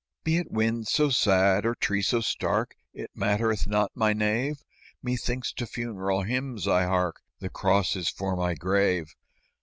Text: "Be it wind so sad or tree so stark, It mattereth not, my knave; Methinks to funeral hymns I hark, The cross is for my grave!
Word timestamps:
"Be 0.23 0.37
it 0.37 0.49
wind 0.49 0.87
so 0.87 1.11
sad 1.11 1.63
or 1.63 1.75
tree 1.75 2.01
so 2.01 2.21
stark, 2.21 2.73
It 2.91 3.11
mattereth 3.13 3.67
not, 3.67 3.91
my 3.93 4.13
knave; 4.13 4.63
Methinks 5.03 5.53
to 5.53 5.67
funeral 5.67 6.23
hymns 6.23 6.67
I 6.67 6.85
hark, 6.85 7.21
The 7.37 7.49
cross 7.51 7.95
is 7.95 8.09
for 8.09 8.35
my 8.35 8.55
grave! 8.55 9.13